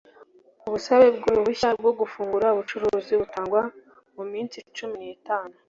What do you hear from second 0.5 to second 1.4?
ubusabe bw